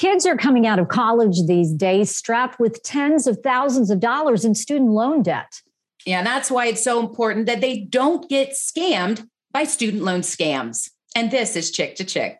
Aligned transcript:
Kids 0.00 0.24
are 0.24 0.34
coming 0.34 0.66
out 0.66 0.78
of 0.78 0.88
college 0.88 1.46
these 1.46 1.74
days 1.74 2.16
strapped 2.16 2.58
with 2.58 2.82
tens 2.82 3.26
of 3.26 3.40
thousands 3.42 3.90
of 3.90 4.00
dollars 4.00 4.46
in 4.46 4.54
student 4.54 4.92
loan 4.92 5.22
debt. 5.22 5.60
Yeah, 6.06 6.20
and 6.20 6.26
that's 6.26 6.50
why 6.50 6.68
it's 6.68 6.82
so 6.82 7.00
important 7.00 7.44
that 7.44 7.60
they 7.60 7.80
don't 7.80 8.26
get 8.26 8.52
scammed 8.52 9.28
by 9.52 9.64
student 9.64 10.02
loan 10.02 10.22
scams. 10.22 10.88
And 11.14 11.30
this 11.30 11.54
is 11.54 11.70
Chick 11.70 11.96
to 11.96 12.04
Chick. 12.04 12.38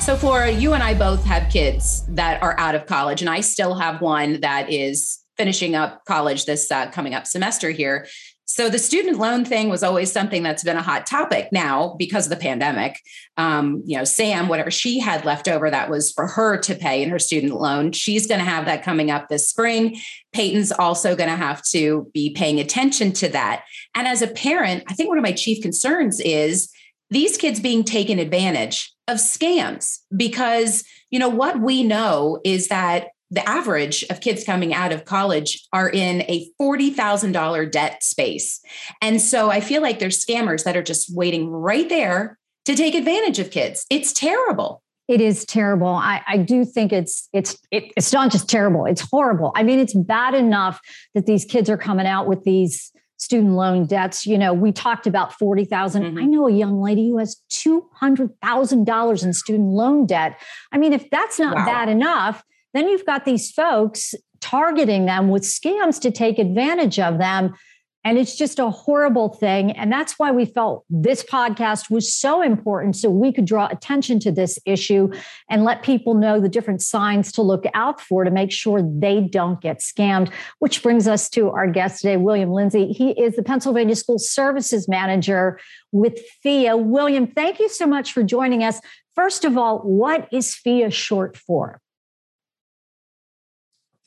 So, 0.00 0.16
Flora, 0.16 0.52
you 0.52 0.74
and 0.74 0.84
I 0.84 0.94
both 0.94 1.24
have 1.24 1.50
kids 1.50 2.04
that 2.06 2.40
are 2.44 2.56
out 2.56 2.76
of 2.76 2.86
college, 2.86 3.20
and 3.20 3.28
I 3.28 3.40
still 3.40 3.74
have 3.74 4.00
one 4.00 4.42
that 4.42 4.70
is 4.70 5.18
finishing 5.36 5.74
up 5.74 6.04
college 6.04 6.44
this 6.44 6.70
uh, 6.70 6.88
coming 6.92 7.14
up 7.14 7.26
semester 7.26 7.70
here. 7.70 8.06
So 8.52 8.68
the 8.68 8.80
student 8.80 9.18
loan 9.18 9.44
thing 9.44 9.68
was 9.68 9.84
always 9.84 10.10
something 10.10 10.42
that's 10.42 10.64
been 10.64 10.76
a 10.76 10.82
hot 10.82 11.06
topic 11.06 11.50
now 11.52 11.94
because 12.00 12.26
of 12.26 12.30
the 12.30 12.36
pandemic. 12.36 13.00
Um, 13.36 13.80
you 13.86 13.96
know, 13.96 14.02
Sam, 14.02 14.48
whatever 14.48 14.72
she 14.72 14.98
had 14.98 15.24
left 15.24 15.46
over 15.46 15.70
that 15.70 15.88
was 15.88 16.10
for 16.10 16.26
her 16.26 16.56
to 16.58 16.74
pay 16.74 17.00
in 17.00 17.10
her 17.10 17.18
student 17.20 17.54
loan, 17.54 17.92
she's 17.92 18.26
going 18.26 18.40
to 18.40 18.44
have 18.44 18.64
that 18.64 18.82
coming 18.82 19.08
up 19.08 19.28
this 19.28 19.48
spring. 19.48 20.00
Peyton's 20.32 20.72
also 20.72 21.14
going 21.14 21.30
to 21.30 21.36
have 21.36 21.62
to 21.66 22.10
be 22.12 22.34
paying 22.34 22.58
attention 22.58 23.12
to 23.12 23.28
that. 23.28 23.62
And 23.94 24.08
as 24.08 24.20
a 24.20 24.26
parent, 24.26 24.82
I 24.88 24.94
think 24.94 25.08
one 25.08 25.18
of 25.18 25.22
my 25.22 25.30
chief 25.30 25.62
concerns 25.62 26.18
is 26.18 26.72
these 27.08 27.36
kids 27.36 27.60
being 27.60 27.84
taken 27.84 28.18
advantage 28.18 28.92
of 29.06 29.18
scams 29.18 29.98
because 30.16 30.82
you 31.10 31.20
know 31.20 31.28
what 31.28 31.60
we 31.60 31.84
know 31.84 32.40
is 32.44 32.66
that 32.66 33.10
the 33.30 33.48
average 33.48 34.04
of 34.10 34.20
kids 34.20 34.44
coming 34.44 34.74
out 34.74 34.92
of 34.92 35.04
college 35.04 35.66
are 35.72 35.88
in 35.88 36.22
a 36.22 36.50
$40,000 36.60 37.70
debt 37.70 38.02
space. 38.02 38.60
And 39.00 39.20
so 39.20 39.50
I 39.50 39.60
feel 39.60 39.82
like 39.82 39.98
there's 39.98 40.24
scammers 40.24 40.64
that 40.64 40.76
are 40.76 40.82
just 40.82 41.14
waiting 41.14 41.48
right 41.48 41.88
there 41.88 42.38
to 42.64 42.74
take 42.74 42.94
advantage 42.94 43.38
of 43.38 43.50
kids. 43.50 43.86
It's 43.90 44.12
terrible. 44.12 44.82
It 45.08 45.20
is 45.20 45.44
terrible. 45.44 45.88
I, 45.88 46.22
I 46.26 46.36
do 46.36 46.64
think 46.64 46.92
it's 46.92 47.28
it's 47.32 47.58
it, 47.72 47.92
it's 47.96 48.12
not 48.12 48.30
just 48.30 48.48
terrible. 48.48 48.86
It's 48.86 49.00
horrible. 49.00 49.50
I 49.56 49.64
mean, 49.64 49.80
it's 49.80 49.94
bad 49.94 50.34
enough 50.34 50.80
that 51.14 51.26
these 51.26 51.44
kids 51.44 51.68
are 51.68 51.76
coming 51.76 52.06
out 52.06 52.28
with 52.28 52.44
these 52.44 52.92
student 53.16 53.54
loan 53.54 53.86
debts. 53.86 54.24
You 54.24 54.38
know, 54.38 54.52
we 54.52 54.70
talked 54.70 55.08
about 55.08 55.32
40,000. 55.34 56.02
Mm-hmm. 56.02 56.18
I 56.18 56.22
know 56.22 56.46
a 56.46 56.52
young 56.52 56.80
lady 56.80 57.10
who 57.10 57.18
has 57.18 57.42
$200,000 57.50 59.24
in 59.24 59.32
student 59.32 59.68
loan 59.68 60.06
debt. 60.06 60.40
I 60.72 60.78
mean, 60.78 60.92
if 60.92 61.10
that's 61.10 61.40
not 61.40 61.56
wow. 61.56 61.66
bad 61.66 61.88
enough, 61.88 62.42
then 62.72 62.88
you've 62.88 63.06
got 63.06 63.24
these 63.24 63.50
folks 63.50 64.14
targeting 64.40 65.06
them 65.06 65.28
with 65.28 65.42
scams 65.42 66.00
to 66.00 66.10
take 66.10 66.38
advantage 66.38 66.98
of 66.98 67.18
them. 67.18 67.54
And 68.02 68.16
it's 68.16 68.34
just 68.34 68.58
a 68.58 68.70
horrible 68.70 69.28
thing. 69.28 69.72
And 69.72 69.92
that's 69.92 70.18
why 70.18 70.30
we 70.30 70.46
felt 70.46 70.86
this 70.88 71.22
podcast 71.22 71.90
was 71.90 72.14
so 72.14 72.40
important 72.40 72.96
so 72.96 73.10
we 73.10 73.30
could 73.30 73.44
draw 73.44 73.66
attention 73.66 74.18
to 74.20 74.32
this 74.32 74.58
issue 74.64 75.12
and 75.50 75.64
let 75.64 75.82
people 75.82 76.14
know 76.14 76.40
the 76.40 76.48
different 76.48 76.80
signs 76.80 77.30
to 77.32 77.42
look 77.42 77.66
out 77.74 78.00
for 78.00 78.24
to 78.24 78.30
make 78.30 78.52
sure 78.52 78.80
they 78.82 79.20
don't 79.20 79.60
get 79.60 79.80
scammed. 79.80 80.32
Which 80.60 80.82
brings 80.82 81.06
us 81.06 81.28
to 81.30 81.50
our 81.50 81.66
guest 81.66 82.00
today, 82.00 82.16
William 82.16 82.52
Lindsay. 82.52 82.90
He 82.94 83.10
is 83.10 83.36
the 83.36 83.42
Pennsylvania 83.42 83.96
School 83.96 84.18
Services 84.18 84.88
Manager 84.88 85.60
with 85.92 86.18
PHEAA. 86.42 86.82
William, 86.82 87.26
thank 87.26 87.58
you 87.58 87.68
so 87.68 87.86
much 87.86 88.14
for 88.14 88.22
joining 88.22 88.64
us. 88.64 88.80
First 89.14 89.44
of 89.44 89.58
all, 89.58 89.80
what 89.80 90.26
is 90.32 90.58
PHEAA 90.66 90.90
short 90.90 91.36
for? 91.36 91.82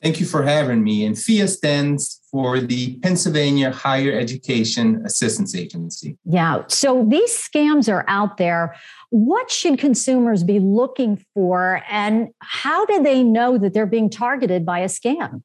Thank 0.02 0.20
you 0.20 0.26
for 0.26 0.42
having 0.42 0.84
me. 0.84 1.06
And 1.06 1.14
PHEAA 1.14 1.48
stands 1.48 2.20
for 2.30 2.60
the 2.60 2.98
Pennsylvania 2.98 3.70
Higher 3.70 4.12
Education 4.12 5.02
Assistance 5.06 5.54
Agency. 5.54 6.18
Yeah. 6.24 6.64
So 6.68 7.06
these 7.08 7.32
scams 7.32 7.90
are 7.90 8.04
out 8.06 8.36
there. 8.36 8.76
What 9.10 9.50
should 9.50 9.78
consumers 9.78 10.44
be 10.44 10.58
looking 10.58 11.24
for? 11.32 11.82
And 11.88 12.28
how 12.40 12.84
do 12.84 13.02
they 13.02 13.22
know 13.22 13.56
that 13.56 13.72
they're 13.72 13.86
being 13.86 14.10
targeted 14.10 14.66
by 14.66 14.80
a 14.80 14.88
scam? 14.88 15.42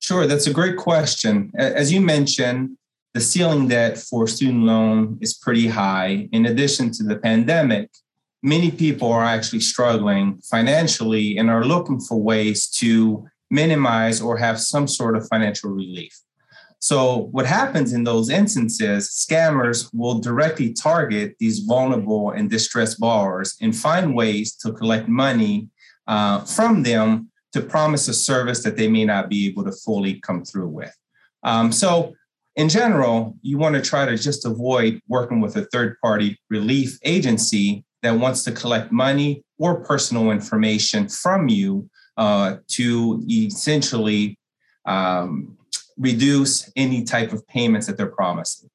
Sure, 0.00 0.26
that's 0.26 0.46
a 0.46 0.52
great 0.52 0.76
question. 0.76 1.52
As 1.56 1.92
you 1.92 2.00
mentioned, 2.00 2.76
the 3.14 3.20
ceiling 3.20 3.68
debt 3.68 3.98
for 3.98 4.26
student 4.26 4.64
loan 4.64 5.18
is 5.20 5.34
pretty 5.34 5.68
high. 5.68 6.28
In 6.32 6.46
addition 6.46 6.90
to 6.92 7.04
the 7.04 7.16
pandemic, 7.16 7.90
many 8.42 8.70
people 8.70 9.10
are 9.12 9.24
actually 9.24 9.60
struggling 9.60 10.40
financially 10.42 11.38
and 11.38 11.48
are 11.48 11.64
looking 11.64 12.00
for 12.00 12.20
ways 12.20 12.68
to 12.68 13.26
minimize 13.50 14.20
or 14.20 14.36
have 14.36 14.60
some 14.60 14.88
sort 14.88 15.16
of 15.16 15.28
financial 15.28 15.70
relief. 15.70 16.18
So, 16.80 17.28
what 17.30 17.46
happens 17.46 17.92
in 17.92 18.02
those 18.02 18.28
instances, 18.28 19.08
scammers 19.08 19.88
will 19.94 20.18
directly 20.18 20.72
target 20.72 21.36
these 21.38 21.60
vulnerable 21.60 22.30
and 22.30 22.50
distressed 22.50 22.98
borrowers 22.98 23.56
and 23.60 23.76
find 23.76 24.16
ways 24.16 24.56
to 24.56 24.72
collect 24.72 25.08
money 25.08 25.68
uh, 26.08 26.40
from 26.40 26.82
them 26.82 27.30
to 27.52 27.60
promise 27.60 28.08
a 28.08 28.14
service 28.14 28.64
that 28.64 28.76
they 28.76 28.88
may 28.88 29.04
not 29.04 29.28
be 29.28 29.46
able 29.46 29.62
to 29.62 29.70
fully 29.70 30.18
come 30.20 30.42
through 30.44 30.68
with. 30.68 30.92
Um, 31.44 31.70
so, 31.70 32.14
in 32.56 32.68
general, 32.68 33.36
you 33.42 33.58
want 33.58 33.76
to 33.76 33.80
try 33.80 34.04
to 34.04 34.18
just 34.18 34.44
avoid 34.44 35.00
working 35.06 35.40
with 35.40 35.56
a 35.56 35.66
third 35.66 35.96
party 36.02 36.36
relief 36.50 36.98
agency 37.04 37.84
that 38.02 38.18
wants 38.18 38.44
to 38.44 38.52
collect 38.52 38.92
money 38.92 39.44
or 39.58 39.80
personal 39.82 40.30
information 40.30 41.08
from 41.08 41.48
you 41.48 41.88
uh, 42.16 42.56
to 42.68 43.24
essentially 43.30 44.38
um, 44.86 45.56
reduce 45.96 46.70
any 46.76 47.04
type 47.04 47.32
of 47.32 47.46
payments 47.46 47.86
that 47.86 47.96
they're 47.96 48.06
promising. 48.06 48.68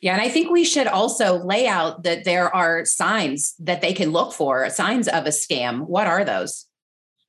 Yeah, 0.00 0.14
and 0.14 0.22
I 0.22 0.30
think 0.30 0.50
we 0.50 0.64
should 0.64 0.86
also 0.86 1.44
lay 1.44 1.66
out 1.66 2.04
that 2.04 2.24
there 2.24 2.54
are 2.54 2.86
signs 2.86 3.54
that 3.58 3.82
they 3.82 3.92
can 3.92 4.12
look 4.12 4.32
for, 4.32 4.68
signs 4.70 5.08
of 5.08 5.26
a 5.26 5.30
scam. 5.30 5.86
What 5.86 6.06
are 6.06 6.24
those? 6.24 6.66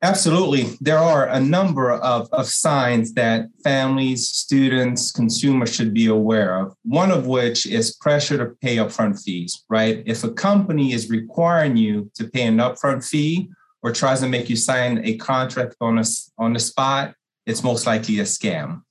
Absolutely. 0.03 0.78
There 0.81 0.97
are 0.97 1.28
a 1.28 1.39
number 1.39 1.91
of, 1.91 2.28
of 2.31 2.47
signs 2.47 3.13
that 3.13 3.50
families, 3.63 4.29
students, 4.29 5.12
consumers 5.12 5.75
should 5.75 5.94
be 5.94 6.07
aware 6.07 6.57
of. 6.59 6.75
One 6.84 7.12
of 7.12 7.28
which 7.28 7.67
is 7.67 7.95
pressure 7.97 8.38
to 8.39 8.56
pay 8.62 8.78
upfront 8.78 9.22
fees, 9.22 9.63
right? 9.69 10.01
If 10.07 10.23
a 10.23 10.31
company 10.31 10.94
is 10.94 11.12
requiring 11.12 11.78
you 11.78 12.09
to 12.16 12.28
pay 12.28 12.47
an 12.47 12.57
upfront 12.57 13.07
fee 13.07 13.51
or 13.84 13.91
tries 13.91 14.22
to 14.22 14.28
make 14.28 14.50
you 14.50 14.56
sign 14.56 15.01
a 15.06 15.17
contract 15.17 15.75
on, 15.79 16.00
a, 16.00 16.03
on 16.39 16.53
the 16.53 16.59
spot, 16.59 17.13
it's 17.45 17.63
most 17.63 17.85
likely 17.85 18.19
a 18.19 18.23
scam. 18.23 18.81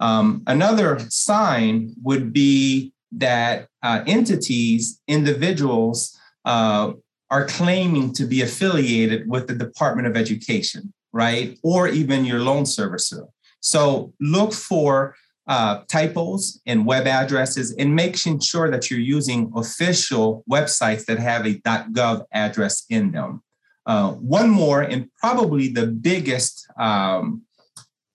Um, 0.00 0.42
another 0.48 0.98
sign 1.08 1.94
would 2.02 2.32
be 2.32 2.92
that 3.12 3.68
uh, 3.84 4.02
entities, 4.06 5.00
individuals, 5.06 6.18
uh, 6.44 6.92
are 7.30 7.46
claiming 7.46 8.12
to 8.14 8.24
be 8.24 8.42
affiliated 8.42 9.28
with 9.28 9.46
the 9.46 9.54
Department 9.54 10.06
of 10.06 10.16
Education, 10.16 10.92
right? 11.12 11.58
Or 11.62 11.88
even 11.88 12.24
your 12.24 12.40
loan 12.40 12.64
servicer. 12.64 13.26
So 13.60 14.12
look 14.20 14.52
for 14.52 15.16
uh, 15.48 15.82
typos 15.88 16.60
in 16.66 16.84
web 16.84 17.06
addresses 17.06 17.72
and 17.76 17.94
making 17.94 18.40
sure 18.40 18.70
that 18.70 18.90
you're 18.90 19.00
using 19.00 19.52
official 19.56 20.44
websites 20.50 21.04
that 21.06 21.18
have 21.18 21.46
a 21.46 21.54
.gov 21.54 22.24
address 22.32 22.84
in 22.90 23.12
them. 23.12 23.42
Uh, 23.86 24.12
one 24.12 24.50
more, 24.50 24.82
and 24.82 25.08
probably 25.20 25.68
the 25.68 25.86
biggest 25.86 26.66
um, 26.78 27.42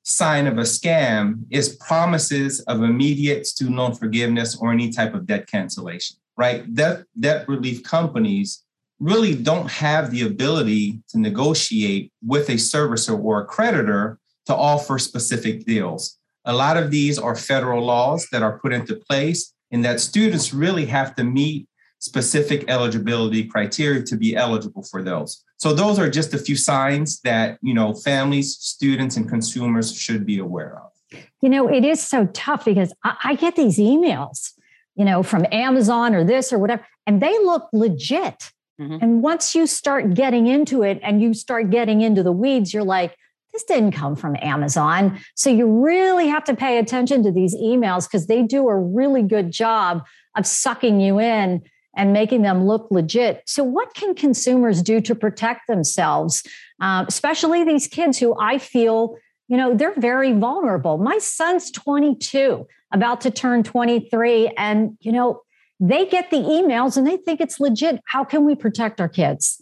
sign 0.03 0.45
of 0.45 0.57
a 0.57 0.63
scam 0.63 1.43
is 1.49 1.77
promises 1.77 2.59
of 2.61 2.83
immediate 2.83 3.45
student 3.45 3.77
loan 3.77 3.95
forgiveness 3.95 4.57
or 4.59 4.73
any 4.73 4.91
type 4.91 5.13
of 5.13 5.25
debt 5.25 5.47
cancellation, 5.47 6.17
right? 6.37 6.73
Debt, 6.73 7.03
debt 7.17 7.47
relief 7.47 7.83
companies 7.83 8.63
really 9.01 9.35
don't 9.35 9.69
have 9.69 10.11
the 10.11 10.21
ability 10.21 11.01
to 11.09 11.19
negotiate 11.19 12.13
with 12.25 12.47
a 12.49 12.53
servicer 12.53 13.19
or 13.21 13.41
a 13.41 13.45
creditor 13.45 14.19
to 14.45 14.55
offer 14.55 14.99
specific 14.99 15.65
deals. 15.65 16.19
A 16.45 16.53
lot 16.53 16.77
of 16.77 16.91
these 16.91 17.17
are 17.17 17.35
federal 17.35 17.83
laws 17.83 18.27
that 18.31 18.43
are 18.43 18.59
put 18.59 18.71
into 18.71 18.95
place, 18.95 19.53
and 19.71 19.83
that 19.83 19.99
students 19.99 20.53
really 20.53 20.85
have 20.85 21.15
to 21.15 21.23
meet 21.23 21.67
specific 21.99 22.65
eligibility 22.69 23.43
criteria 23.43 24.03
to 24.03 24.17
be 24.17 24.35
eligible 24.35 24.83
for 24.83 25.03
those. 25.03 25.43
So 25.57 25.73
those 25.73 25.99
are 25.99 26.09
just 26.09 26.33
a 26.33 26.37
few 26.37 26.55
signs 26.55 27.21
that, 27.21 27.57
you 27.61 27.73
know, 27.73 27.93
families, 27.93 28.55
students 28.59 29.17
and 29.17 29.29
consumers 29.29 29.95
should 29.95 30.25
be 30.25 30.39
aware 30.39 30.77
of. 30.77 31.21
You 31.41 31.49
know, 31.49 31.67
it 31.67 31.85
is 31.85 32.01
so 32.01 32.27
tough 32.33 32.65
because 32.65 32.93
I, 33.03 33.15
I 33.23 33.35
get 33.35 33.55
these 33.55 33.77
emails, 33.77 34.51
you 34.95 35.05
know, 35.05 35.23
from 35.23 35.45
Amazon 35.51 36.15
or 36.15 36.23
this 36.23 36.51
or 36.51 36.59
whatever, 36.59 36.85
and 37.07 37.21
they 37.21 37.37
look 37.39 37.67
legit. 37.73 38.51
Mm-hmm. 38.81 38.97
And 39.01 39.21
once 39.21 39.53
you 39.53 39.67
start 39.67 40.13
getting 40.15 40.47
into 40.47 40.81
it 40.81 40.99
and 41.03 41.21
you 41.21 41.33
start 41.33 41.69
getting 41.69 42.01
into 42.01 42.23
the 42.23 42.31
weeds, 42.31 42.73
you're 42.73 42.83
like, 42.83 43.15
this 43.53 43.63
didn't 43.63 43.91
come 43.91 44.15
from 44.15 44.35
Amazon. 44.41 45.19
So 45.35 45.49
you 45.49 45.67
really 45.67 46.27
have 46.27 46.43
to 46.45 46.55
pay 46.55 46.77
attention 46.77 47.21
to 47.23 47.31
these 47.31 47.55
emails 47.55 48.07
because 48.07 48.27
they 48.27 48.43
do 48.43 48.67
a 48.69 48.77
really 48.77 49.23
good 49.23 49.51
job 49.51 50.05
of 50.35 50.47
sucking 50.47 51.01
you 51.01 51.19
in 51.19 51.61
and 51.95 52.13
making 52.13 52.41
them 52.41 52.65
look 52.65 52.87
legit. 52.89 53.43
So, 53.45 53.63
what 53.63 53.93
can 53.93 54.15
consumers 54.15 54.81
do 54.81 55.01
to 55.01 55.13
protect 55.13 55.67
themselves, 55.67 56.43
uh, 56.81 57.05
especially 57.07 57.65
these 57.65 57.87
kids 57.87 58.17
who 58.17 58.33
I 58.39 58.57
feel, 58.57 59.17
you 59.49 59.57
know, 59.57 59.75
they're 59.75 59.99
very 59.99 60.31
vulnerable? 60.31 60.97
My 60.97 61.17
son's 61.17 61.69
22, 61.71 62.65
about 62.93 63.19
to 63.21 63.31
turn 63.31 63.63
23. 63.63 64.53
And, 64.57 64.97
you 65.01 65.11
know, 65.11 65.41
they 65.81 66.05
get 66.05 66.29
the 66.29 66.37
emails 66.37 66.95
and 66.95 67.07
they 67.07 67.17
think 67.17 67.41
it's 67.41 67.59
legit. 67.59 67.99
How 68.05 68.23
can 68.23 68.45
we 68.45 68.53
protect 68.53 69.01
our 69.01 69.09
kids? 69.09 69.61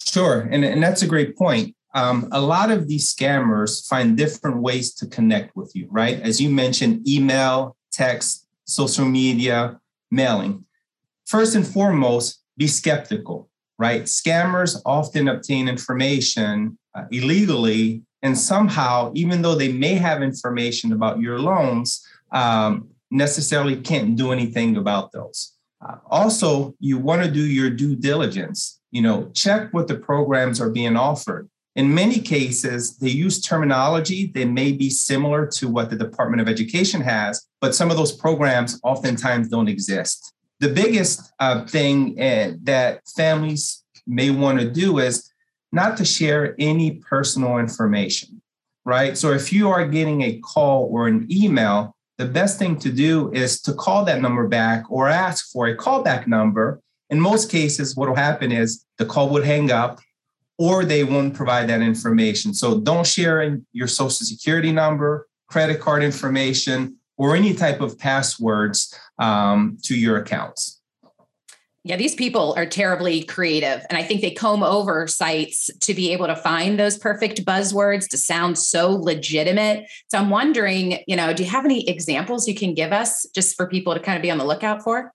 Sure. 0.00 0.48
And, 0.50 0.64
and 0.64 0.80
that's 0.80 1.02
a 1.02 1.06
great 1.06 1.36
point. 1.36 1.74
Um, 1.94 2.28
a 2.30 2.40
lot 2.40 2.70
of 2.70 2.86
these 2.86 3.12
scammers 3.12 3.86
find 3.88 4.16
different 4.16 4.62
ways 4.62 4.94
to 4.94 5.06
connect 5.06 5.56
with 5.56 5.74
you, 5.74 5.88
right? 5.90 6.20
As 6.20 6.40
you 6.40 6.48
mentioned, 6.48 7.06
email, 7.08 7.76
text, 7.90 8.46
social 8.66 9.04
media, 9.04 9.80
mailing. 10.10 10.64
First 11.26 11.56
and 11.56 11.66
foremost, 11.66 12.42
be 12.56 12.68
skeptical, 12.68 13.48
right? 13.78 14.02
Scammers 14.02 14.80
often 14.86 15.26
obtain 15.26 15.68
information 15.68 16.78
uh, 16.94 17.04
illegally, 17.10 18.02
and 18.22 18.38
somehow, 18.38 19.10
even 19.14 19.42
though 19.42 19.54
they 19.54 19.72
may 19.72 19.94
have 19.94 20.22
information 20.22 20.92
about 20.92 21.20
your 21.20 21.38
loans, 21.40 22.06
um, 22.32 22.88
necessarily 23.10 23.76
can't 23.80 24.16
do 24.16 24.32
anything 24.32 24.76
about 24.76 25.12
those. 25.12 25.52
Uh, 25.86 25.96
also, 26.10 26.74
you 26.80 26.98
want 26.98 27.22
to 27.22 27.30
do 27.30 27.44
your 27.44 27.70
due 27.70 27.96
diligence. 27.96 28.80
You 28.90 29.02
know, 29.02 29.30
check 29.34 29.72
what 29.72 29.88
the 29.88 29.96
programs 29.96 30.60
are 30.60 30.70
being 30.70 30.96
offered. 30.96 31.48
In 31.74 31.94
many 31.94 32.20
cases, 32.20 32.96
they 32.96 33.10
use 33.10 33.40
terminology 33.40 34.28
that 34.34 34.46
may 34.46 34.72
be 34.72 34.88
similar 34.88 35.46
to 35.48 35.68
what 35.68 35.90
the 35.90 35.96
Department 35.96 36.40
of 36.40 36.48
Education 36.48 37.02
has, 37.02 37.46
but 37.60 37.74
some 37.74 37.90
of 37.90 37.98
those 37.98 38.12
programs 38.12 38.80
oftentimes 38.82 39.48
don't 39.48 39.68
exist. 39.68 40.32
The 40.60 40.70
biggest 40.70 41.32
uh, 41.38 41.66
thing 41.66 42.18
uh, 42.18 42.52
that 42.62 43.02
families 43.14 43.84
may 44.06 44.30
want 44.30 44.60
to 44.60 44.70
do 44.70 44.98
is 45.00 45.30
not 45.72 45.96
to 45.98 46.04
share 46.04 46.54
any 46.58 46.92
personal 46.92 47.58
information, 47.58 48.40
right? 48.86 49.18
So 49.18 49.32
if 49.32 49.52
you 49.52 49.68
are 49.68 49.86
getting 49.86 50.22
a 50.22 50.38
call 50.38 50.88
or 50.90 51.08
an 51.08 51.26
email, 51.30 51.95
the 52.18 52.26
best 52.26 52.58
thing 52.58 52.78
to 52.78 52.90
do 52.90 53.30
is 53.32 53.60
to 53.62 53.74
call 53.74 54.04
that 54.04 54.20
number 54.20 54.48
back 54.48 54.90
or 54.90 55.08
ask 55.08 55.50
for 55.52 55.66
a 55.66 55.76
callback 55.76 56.26
number. 56.26 56.80
In 57.10 57.20
most 57.20 57.50
cases, 57.50 57.94
what 57.94 58.08
will 58.08 58.16
happen 58.16 58.50
is 58.50 58.84
the 58.98 59.04
call 59.04 59.28
would 59.30 59.44
hang 59.44 59.70
up 59.70 60.00
or 60.58 60.84
they 60.84 61.04
won't 61.04 61.34
provide 61.34 61.68
that 61.68 61.82
information. 61.82 62.54
So 62.54 62.80
don't 62.80 63.06
share 63.06 63.58
your 63.72 63.86
social 63.86 64.24
security 64.24 64.72
number, 64.72 65.28
credit 65.48 65.80
card 65.80 66.02
information, 66.02 66.96
or 67.18 67.36
any 67.36 67.54
type 67.54 67.80
of 67.80 67.98
passwords 67.98 68.94
um, 69.18 69.78
to 69.84 69.98
your 69.98 70.16
accounts. 70.16 70.75
Yeah, 71.86 71.94
these 71.94 72.16
people 72.16 72.52
are 72.56 72.66
terribly 72.66 73.22
creative. 73.22 73.86
And 73.88 73.96
I 73.96 74.02
think 74.02 74.20
they 74.20 74.32
comb 74.32 74.64
over 74.64 75.06
sites 75.06 75.70
to 75.82 75.94
be 75.94 76.12
able 76.12 76.26
to 76.26 76.34
find 76.34 76.80
those 76.80 76.98
perfect 76.98 77.44
buzzwords 77.44 78.08
to 78.08 78.18
sound 78.18 78.58
so 78.58 78.90
legitimate. 78.90 79.88
So 80.08 80.18
I'm 80.18 80.28
wondering, 80.28 80.98
you 81.06 81.14
know, 81.14 81.32
do 81.32 81.44
you 81.44 81.48
have 81.48 81.64
any 81.64 81.88
examples 81.88 82.48
you 82.48 82.56
can 82.56 82.74
give 82.74 82.92
us 82.92 83.24
just 83.36 83.54
for 83.54 83.68
people 83.68 83.94
to 83.94 84.00
kind 84.00 84.16
of 84.16 84.22
be 84.22 84.32
on 84.32 84.38
the 84.38 84.44
lookout 84.44 84.82
for? 84.82 85.12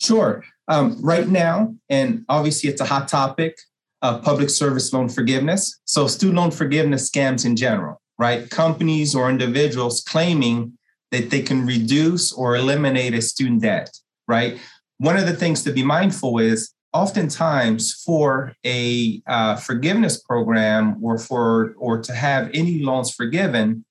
Sure. 0.00 0.42
Um, 0.66 0.96
right 1.02 1.28
now, 1.28 1.74
and 1.90 2.24
obviously 2.30 2.70
it's 2.70 2.80
a 2.80 2.86
hot 2.86 3.06
topic, 3.06 3.58
uh, 4.00 4.16
public 4.16 4.48
service 4.48 4.90
loan 4.94 5.10
forgiveness. 5.10 5.78
So 5.84 6.06
student 6.06 6.38
loan 6.38 6.52
forgiveness 6.52 7.10
scams 7.10 7.44
in 7.44 7.54
general, 7.54 8.00
right? 8.18 8.48
Companies 8.48 9.14
or 9.14 9.28
individuals 9.28 10.00
claiming 10.00 10.78
that 11.10 11.28
they 11.28 11.42
can 11.42 11.66
reduce 11.66 12.32
or 12.32 12.56
eliminate 12.56 13.12
a 13.12 13.20
student 13.20 13.60
debt, 13.60 13.90
right? 14.26 14.58
One 15.00 15.16
of 15.16 15.26
the 15.26 15.34
things 15.34 15.62
to 15.64 15.72
be 15.72 15.82
mindful 15.82 16.38
is 16.38 16.74
oftentimes 16.92 18.02
for 18.04 18.54
a 18.66 19.22
uh, 19.26 19.56
forgiveness 19.56 20.22
program 20.22 21.02
or 21.02 21.18
for 21.18 21.74
or 21.78 22.00
to 22.02 22.12
have 22.12 22.50
any 22.52 22.82
loans 22.82 23.10
forgiven 23.14 23.84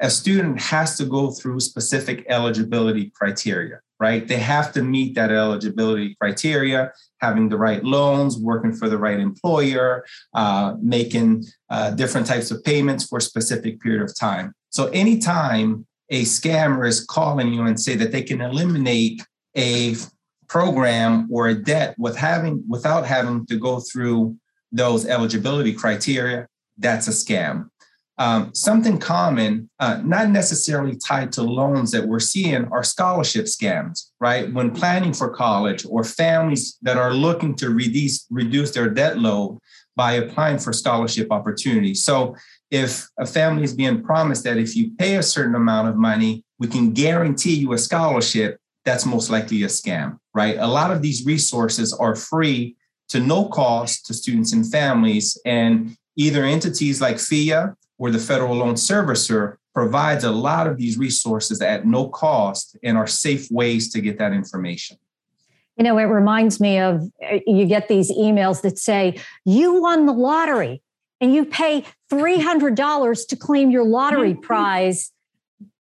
a 0.00 0.10
student 0.10 0.60
has 0.60 0.96
to 0.96 1.04
go 1.04 1.30
through 1.30 1.60
specific 1.60 2.24
eligibility 2.28 3.10
criteria 3.14 3.80
right? 4.00 4.26
They 4.26 4.38
have 4.38 4.72
to 4.72 4.82
meet 4.82 5.14
that 5.14 5.30
eligibility 5.30 6.16
criteria 6.20 6.92
having 7.20 7.48
the 7.48 7.56
right 7.56 7.82
loans 7.84 8.36
working 8.36 8.74
for 8.74 8.88
the 8.88 8.98
right 8.98 9.20
employer 9.20 10.04
uh, 10.34 10.74
making 10.82 11.44
uh, 11.70 11.92
different 11.92 12.26
types 12.26 12.50
of 12.50 12.62
payments 12.64 13.06
for 13.06 13.18
a 13.18 13.22
specific 13.22 13.80
period 13.80 14.02
of 14.02 14.14
time. 14.18 14.52
So 14.70 14.88
anytime 14.88 15.86
a 16.10 16.22
scammer 16.22 16.86
is 16.86 17.04
calling 17.04 17.52
you 17.54 17.62
and 17.62 17.80
say 17.80 17.94
that 17.96 18.12
they 18.12 18.22
can 18.22 18.40
eliminate 18.40 19.22
a 19.56 19.94
program 20.48 21.28
or 21.30 21.48
a 21.48 21.54
debt 21.54 21.94
with 21.98 22.16
having 22.16 22.64
without 22.68 23.06
having 23.06 23.46
to 23.46 23.56
go 23.56 23.80
through 23.80 24.36
those 24.72 25.06
eligibility 25.06 25.72
criteria, 25.72 26.46
that's 26.78 27.08
a 27.08 27.10
scam. 27.10 27.68
Um, 28.16 28.54
something 28.54 28.98
common, 28.98 29.68
uh, 29.80 30.00
not 30.04 30.30
necessarily 30.30 30.96
tied 30.96 31.32
to 31.32 31.42
loans 31.42 31.90
that 31.90 32.06
we're 32.06 32.20
seeing, 32.20 32.66
are 32.66 32.84
scholarship 32.84 33.46
scams, 33.46 34.10
right? 34.20 34.52
When 34.52 34.70
planning 34.70 35.12
for 35.12 35.30
college 35.30 35.84
or 35.88 36.04
families 36.04 36.78
that 36.82 36.96
are 36.96 37.12
looking 37.12 37.56
to 37.56 37.70
reduce, 37.70 38.26
reduce 38.30 38.70
their 38.70 38.88
debt 38.88 39.18
load 39.18 39.58
by 39.96 40.12
applying 40.12 40.58
for 40.58 40.72
scholarship 40.72 41.28
opportunities. 41.32 42.04
So, 42.04 42.36
if 42.70 43.08
a 43.18 43.26
family 43.26 43.62
is 43.62 43.74
being 43.74 44.02
promised 44.02 44.42
that 44.44 44.58
if 44.58 44.74
you 44.74 44.92
pay 44.98 45.16
a 45.16 45.22
certain 45.22 45.54
amount 45.54 45.88
of 45.88 45.96
money, 45.96 46.44
we 46.58 46.66
can 46.66 46.92
guarantee 46.92 47.54
you 47.54 47.72
a 47.72 47.78
scholarship, 47.78 48.58
that's 48.84 49.06
most 49.06 49.30
likely 49.30 49.62
a 49.62 49.68
scam, 49.68 50.18
right? 50.34 50.56
A 50.58 50.66
lot 50.66 50.90
of 50.90 51.02
these 51.02 51.24
resources 51.24 51.92
are 51.92 52.14
free 52.14 52.76
to 53.08 53.20
no 53.20 53.46
cost 53.46 54.06
to 54.06 54.14
students 54.14 54.52
and 54.52 54.70
families, 54.70 55.38
and 55.44 55.96
either 56.16 56.44
entities 56.44 57.00
like 57.00 57.16
PHEAA 57.16 57.74
or 57.98 58.10
the 58.10 58.18
Federal 58.18 58.56
Loan 58.56 58.74
Servicer 58.74 59.56
provides 59.74 60.24
a 60.24 60.30
lot 60.30 60.66
of 60.66 60.76
these 60.76 60.96
resources 60.96 61.60
at 61.60 61.86
no 61.86 62.08
cost 62.08 62.76
and 62.82 62.96
are 62.96 63.06
safe 63.06 63.50
ways 63.50 63.92
to 63.92 64.00
get 64.00 64.18
that 64.18 64.32
information. 64.32 64.96
You 65.76 65.84
know, 65.84 65.98
it 65.98 66.04
reminds 66.04 66.60
me 66.60 66.78
of 66.78 67.02
uh, 67.22 67.38
you 67.46 67.66
get 67.66 67.88
these 67.88 68.10
emails 68.12 68.62
that 68.62 68.78
say, 68.78 69.18
You 69.44 69.80
won 69.80 70.06
the 70.06 70.12
lottery 70.12 70.82
and 71.20 71.34
you 71.34 71.44
pay 71.44 71.84
$300 72.12 73.28
to 73.28 73.36
claim 73.36 73.70
your 73.70 73.84
lottery 73.84 74.34
prize. 74.42 75.10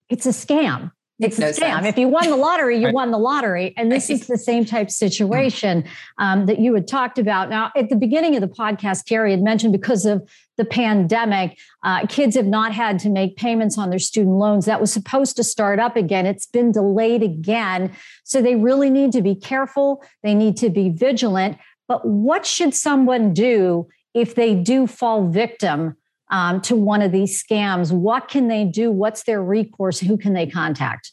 It's 0.09 0.25
a 0.25 0.29
scam 0.29 0.91
it's 1.19 1.39
no 1.39 1.47
a 1.47 1.49
scam. 1.51 1.55
Sense. 1.55 1.87
If 1.87 1.97
you 1.97 2.09
won 2.09 2.29
the 2.29 2.35
lottery, 2.35 2.77
you 2.77 2.85
right. 2.85 2.93
won 2.93 3.11
the 3.11 3.17
lottery. 3.17 3.73
And 3.77 3.91
this 3.91 4.09
is 4.09 4.27
the 4.27 4.37
same 4.37 4.65
type 4.65 4.87
of 4.87 4.93
situation 4.93 5.85
um, 6.17 6.45
that 6.47 6.59
you 6.59 6.73
had 6.73 6.87
talked 6.87 7.17
about. 7.17 7.49
Now, 7.49 7.71
at 7.75 7.89
the 7.89 7.95
beginning 7.95 8.35
of 8.35 8.41
the 8.41 8.47
podcast, 8.47 9.05
Carrie 9.07 9.31
had 9.31 9.41
mentioned 9.41 9.71
because 9.71 10.05
of 10.05 10.27
the 10.57 10.65
pandemic, 10.65 11.57
uh, 11.83 12.05
kids 12.07 12.35
have 12.35 12.47
not 12.47 12.73
had 12.73 12.99
to 12.99 13.09
make 13.09 13.37
payments 13.37 13.77
on 13.77 13.89
their 13.89 13.99
student 13.99 14.35
loans. 14.35 14.65
That 14.65 14.81
was 14.81 14.91
supposed 14.91 15.37
to 15.37 15.43
start 15.43 15.79
up 15.79 15.95
again. 15.95 16.25
It's 16.25 16.47
been 16.47 16.71
delayed 16.71 17.23
again. 17.23 17.95
So 18.23 18.41
they 18.41 18.55
really 18.55 18.89
need 18.89 19.11
to 19.13 19.21
be 19.21 19.35
careful. 19.35 20.03
They 20.23 20.35
need 20.35 20.57
to 20.57 20.69
be 20.69 20.89
vigilant. 20.89 21.57
But 21.87 22.05
what 22.05 22.45
should 22.45 22.73
someone 22.73 23.33
do 23.33 23.87
if 24.13 24.35
they 24.35 24.55
do 24.55 24.87
fall 24.87 25.27
victim 25.27 25.97
um, 26.29 26.61
to 26.61 26.75
one 26.75 27.01
of 27.01 27.11
these 27.11 27.43
scams, 27.43 27.91
what 27.91 28.27
can 28.27 28.47
they 28.47 28.65
do? 28.65 28.91
What's 28.91 29.23
their 29.23 29.41
recourse? 29.41 29.99
Who 29.99 30.17
can 30.17 30.33
they 30.33 30.47
contact? 30.47 31.11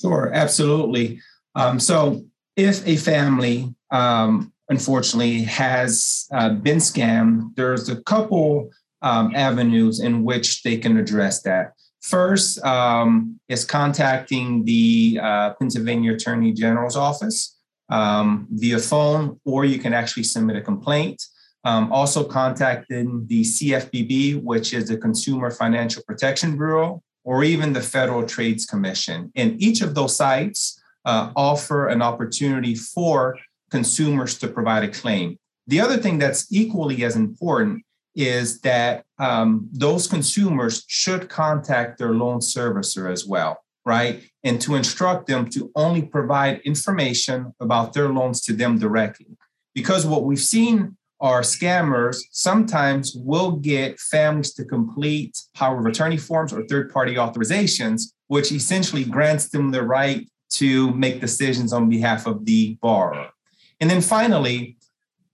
Sure, 0.00 0.30
absolutely. 0.32 1.20
Um, 1.54 1.80
so, 1.80 2.24
if 2.56 2.86
a 2.86 2.96
family 2.96 3.74
um, 3.90 4.52
unfortunately 4.68 5.42
has 5.42 6.26
uh, 6.32 6.50
been 6.50 6.78
scammed, 6.78 7.54
there's 7.56 7.88
a 7.88 8.02
couple 8.02 8.70
um, 9.02 9.32
avenues 9.34 10.00
in 10.00 10.24
which 10.24 10.62
they 10.62 10.76
can 10.76 10.96
address 10.96 11.42
that. 11.42 11.72
First 12.02 12.62
um, 12.64 13.40
is 13.48 13.64
contacting 13.64 14.64
the 14.64 15.18
uh, 15.22 15.54
Pennsylvania 15.54 16.14
Attorney 16.14 16.52
General's 16.52 16.96
office 16.96 17.58
um, 17.88 18.46
via 18.50 18.78
phone, 18.78 19.40
or 19.44 19.64
you 19.64 19.78
can 19.78 19.92
actually 19.92 20.24
submit 20.24 20.56
a 20.56 20.60
complaint. 20.60 21.22
Um, 21.64 21.90
also 21.92 22.24
contacting 22.24 23.26
the 23.26 23.42
CFPB, 23.42 24.42
which 24.42 24.74
is 24.74 24.88
the 24.88 24.98
Consumer 24.98 25.50
Financial 25.50 26.02
Protection 26.06 26.56
Bureau, 26.56 27.02
or 27.24 27.42
even 27.42 27.72
the 27.72 27.80
Federal 27.80 28.26
Trades 28.26 28.66
Commission. 28.66 29.32
And 29.34 29.60
each 29.60 29.80
of 29.80 29.94
those 29.94 30.14
sites 30.14 30.78
uh, 31.04 31.32
offer 31.34 31.88
an 31.88 32.02
opportunity 32.02 32.74
for 32.74 33.38
consumers 33.70 34.38
to 34.38 34.48
provide 34.48 34.84
a 34.84 34.88
claim. 34.88 35.38
The 35.66 35.80
other 35.80 35.96
thing 35.96 36.18
that's 36.18 36.52
equally 36.52 37.02
as 37.04 37.16
important 37.16 37.82
is 38.14 38.60
that 38.60 39.04
um, 39.18 39.68
those 39.72 40.06
consumers 40.06 40.84
should 40.86 41.28
contact 41.28 41.98
their 41.98 42.12
loan 42.12 42.38
servicer 42.38 43.10
as 43.10 43.26
well, 43.26 43.64
right? 43.84 44.22
And 44.44 44.60
to 44.60 44.76
instruct 44.76 45.26
them 45.26 45.48
to 45.50 45.72
only 45.74 46.02
provide 46.02 46.60
information 46.60 47.54
about 47.58 47.92
their 47.92 48.08
loans 48.08 48.40
to 48.42 48.52
them 48.52 48.78
directly. 48.78 49.36
Because 49.74 50.06
what 50.06 50.24
we've 50.24 50.38
seen 50.38 50.96
are 51.24 51.40
scammers 51.40 52.18
sometimes 52.32 53.14
will 53.16 53.52
get 53.52 53.98
families 53.98 54.52
to 54.52 54.62
complete 54.62 55.34
power 55.54 55.80
of 55.80 55.86
attorney 55.86 56.18
forms 56.18 56.52
or 56.52 56.62
third 56.66 56.92
party 56.92 57.14
authorizations, 57.14 58.12
which 58.26 58.52
essentially 58.52 59.04
grants 59.04 59.48
them 59.48 59.70
the 59.70 59.82
right 59.82 60.28
to 60.50 60.92
make 60.92 61.22
decisions 61.22 61.72
on 61.72 61.88
behalf 61.88 62.26
of 62.26 62.44
the 62.44 62.76
borrower. 62.82 63.30
And 63.80 63.88
then 63.88 64.02
finally, 64.02 64.76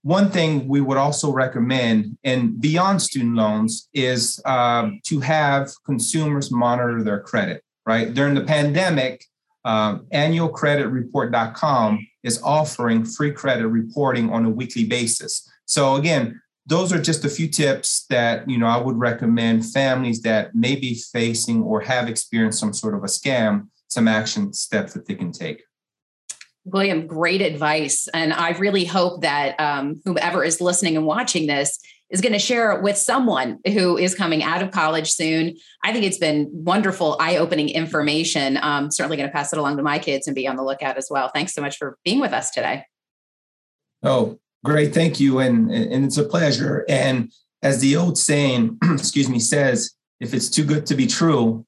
one 0.03 0.31
thing 0.31 0.65
we 0.69 0.79
would 0.79 0.97
also 0.97 1.29
recommend, 1.29 2.17
and 2.23 2.61
beyond 2.61 3.01
student 3.01 3.35
loans, 3.35 3.89
is 3.93 4.41
um, 4.45 5.01
to 5.07 5.19
have 5.19 5.71
consumers 5.85 6.51
monitor 6.51 7.03
their 7.03 7.19
credit, 7.19 7.65
right? 7.85 8.13
During 8.13 8.33
the 8.33 8.45
pandemic, 8.45 9.25
um, 9.65 10.07
annualcreditreport.com 10.13 12.07
is 12.23 12.41
offering 12.43 13.03
free 13.03 13.33
credit 13.33 13.67
reporting 13.67 14.29
on 14.31 14.45
a 14.45 14.49
weekly 14.49 14.85
basis. 14.85 15.49
So 15.71 15.95
again, 15.95 16.41
those 16.65 16.91
are 16.91 17.01
just 17.01 17.23
a 17.23 17.29
few 17.29 17.47
tips 17.47 18.05
that 18.09 18.47
you 18.49 18.57
know 18.57 18.67
I 18.67 18.75
would 18.75 18.97
recommend 18.97 19.65
families 19.65 20.21
that 20.23 20.53
may 20.53 20.75
be 20.75 20.95
facing 21.13 21.63
or 21.63 21.79
have 21.79 22.09
experienced 22.09 22.59
some 22.59 22.73
sort 22.73 22.93
of 22.93 23.03
a 23.03 23.07
scam, 23.07 23.69
some 23.87 24.05
action 24.05 24.51
steps 24.51 24.93
that 24.93 25.05
they 25.05 25.15
can 25.15 25.31
take. 25.31 25.63
William, 26.65 27.07
great 27.07 27.41
advice. 27.41 28.09
And 28.13 28.33
I 28.33 28.49
really 28.49 28.83
hope 28.83 29.21
that 29.21 29.57
um, 29.61 30.01
whomever 30.03 30.43
is 30.43 30.59
listening 30.59 30.97
and 30.97 31.05
watching 31.05 31.47
this 31.47 31.79
is 32.09 32.19
going 32.19 32.33
to 32.33 32.39
share 32.39 32.73
it 32.73 32.83
with 32.83 32.97
someone 32.97 33.59
who 33.65 33.97
is 33.97 34.13
coming 34.13 34.43
out 34.43 34.61
of 34.61 34.71
college 34.71 35.09
soon. 35.09 35.55
I 35.85 35.93
think 35.93 36.03
it's 36.03 36.17
been 36.17 36.49
wonderful, 36.51 37.15
eye 37.21 37.37
opening 37.37 37.69
information. 37.69 38.59
I'm 38.61 38.91
certainly 38.91 39.15
going 39.15 39.29
to 39.29 39.33
pass 39.33 39.53
it 39.53 39.57
along 39.57 39.77
to 39.77 39.83
my 39.83 39.99
kids 39.99 40.27
and 40.27 40.35
be 40.35 40.49
on 40.49 40.57
the 40.57 40.63
lookout 40.63 40.97
as 40.97 41.07
well. 41.09 41.29
Thanks 41.29 41.53
so 41.53 41.61
much 41.61 41.77
for 41.77 41.97
being 42.03 42.19
with 42.19 42.33
us 42.33 42.51
today. 42.51 42.83
Oh, 44.03 44.37
great. 44.63 44.93
Thank 44.93 45.19
you. 45.19 45.39
And, 45.39 45.71
and 45.71 46.05
it's 46.05 46.17
a 46.17 46.23
pleasure. 46.23 46.85
And 46.87 47.31
as 47.61 47.79
the 47.79 47.95
old 47.95 48.17
saying, 48.17 48.77
excuse 48.83 49.29
me, 49.29 49.39
says, 49.39 49.91
if 50.19 50.33
it's 50.33 50.49
too 50.49 50.63
good 50.63 50.85
to 50.87 50.95
be 50.95 51.07
true, 51.07 51.65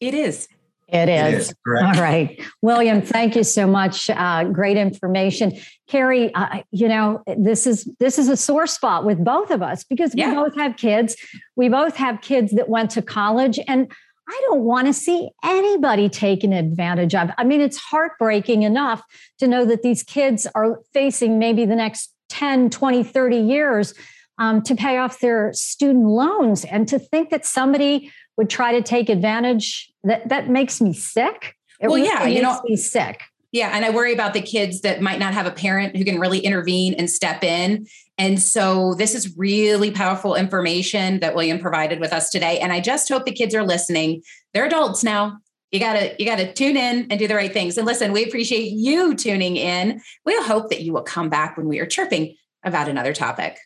it 0.00 0.14
is. 0.14 0.48
It 0.88 1.08
is. 1.08 1.32
It 1.32 1.38
is 1.38 1.54
All 1.82 1.94
right. 1.94 2.38
William, 2.60 3.00
thank 3.00 3.36
you 3.36 3.42
so 3.42 3.66
much. 3.66 4.10
Uh, 4.10 4.44
great 4.44 4.76
information. 4.76 5.58
Carrie, 5.88 6.32
uh, 6.34 6.60
you 6.72 6.88
know, 6.88 7.22
this 7.38 7.66
is 7.66 7.88
this 7.98 8.18
is 8.18 8.28
a 8.28 8.36
sore 8.36 8.66
spot 8.66 9.04
with 9.04 9.24
both 9.24 9.50
of 9.50 9.62
us 9.62 9.82
because 9.82 10.14
we 10.14 10.20
yeah. 10.20 10.34
both 10.34 10.54
have 10.56 10.76
kids. 10.76 11.16
We 11.56 11.68
both 11.68 11.96
have 11.96 12.20
kids 12.20 12.52
that 12.52 12.68
went 12.68 12.90
to 12.92 13.02
college 13.02 13.58
and 13.66 13.90
I 14.28 14.42
don't 14.48 14.60
want 14.60 14.86
to 14.86 14.92
see 14.92 15.30
anybody 15.42 16.08
taken 16.08 16.52
advantage 16.52 17.14
of. 17.14 17.30
I 17.36 17.44
mean, 17.44 17.60
it's 17.60 17.76
heartbreaking 17.76 18.62
enough 18.62 19.02
to 19.38 19.46
know 19.46 19.64
that 19.66 19.82
these 19.82 20.02
kids 20.02 20.46
are 20.54 20.80
facing 20.92 21.38
maybe 21.38 21.66
the 21.66 21.76
next 21.76 22.14
10, 22.30 22.70
20, 22.70 23.04
30 23.04 23.36
years 23.36 23.94
um, 24.38 24.62
to 24.62 24.74
pay 24.74 24.98
off 24.98 25.20
their 25.20 25.52
student 25.52 26.06
loans 26.06 26.64
and 26.64 26.88
to 26.88 26.98
think 26.98 27.30
that 27.30 27.44
somebody 27.44 28.10
would 28.36 28.50
try 28.50 28.72
to 28.72 28.82
take 28.82 29.08
advantage 29.08 29.92
that 30.02 30.28
that 30.28 30.48
makes 30.48 30.80
me 30.80 30.92
sick 30.92 31.54
it 31.80 31.88
well 31.88 31.96
really 31.96 32.08
yeah 32.08 32.26
you 32.26 32.42
know 32.42 32.60
me 32.64 32.76
sick 32.76 33.22
yeah 33.54 33.70
and 33.72 33.84
i 33.84 33.90
worry 33.90 34.12
about 34.12 34.34
the 34.34 34.42
kids 34.42 34.82
that 34.82 35.00
might 35.00 35.18
not 35.18 35.32
have 35.32 35.46
a 35.46 35.50
parent 35.50 35.96
who 35.96 36.04
can 36.04 36.20
really 36.20 36.40
intervene 36.40 36.92
and 36.94 37.08
step 37.08 37.42
in. 37.42 37.86
And 38.16 38.40
so 38.40 38.94
this 38.94 39.12
is 39.12 39.36
really 39.36 39.90
powerful 39.90 40.34
information 40.34 41.20
that 41.20 41.34
william 41.34 41.58
provided 41.58 42.00
with 42.00 42.12
us 42.12 42.28
today 42.28 42.58
and 42.58 42.72
i 42.72 42.80
just 42.80 43.08
hope 43.08 43.24
the 43.24 43.32
kids 43.32 43.54
are 43.54 43.64
listening. 43.64 44.22
They're 44.52 44.66
adults 44.66 45.02
now. 45.02 45.38
You 45.70 45.80
gotta 45.80 46.14
you 46.18 46.26
gotta 46.26 46.52
tune 46.52 46.76
in 46.76 47.06
and 47.10 47.18
do 47.18 47.26
the 47.26 47.34
right 47.34 47.52
things. 47.52 47.78
And 47.78 47.86
listen 47.86 48.12
we 48.12 48.24
appreciate 48.24 48.72
you 48.72 49.14
tuning 49.14 49.56
in. 49.56 50.02
We'll 50.26 50.44
hope 50.44 50.68
that 50.70 50.82
you 50.82 50.92
will 50.92 51.02
come 51.02 51.30
back 51.30 51.56
when 51.56 51.68
we 51.68 51.78
are 51.78 51.86
chirping 51.86 52.36
about 52.64 52.88
another 52.88 53.12
topic 53.12 53.56